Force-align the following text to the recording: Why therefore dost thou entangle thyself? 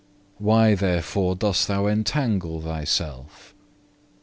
Why 0.39 0.73
therefore 0.73 1.35
dost 1.35 1.67
thou 1.67 1.85
entangle 1.85 2.59
thyself? 2.61 3.53